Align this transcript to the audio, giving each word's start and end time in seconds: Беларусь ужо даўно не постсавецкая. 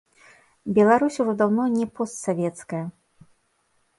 Беларусь 0.77 1.19
ужо 1.23 1.35
даўно 1.41 1.63
не 1.75 1.85
постсавецкая. 1.99 2.83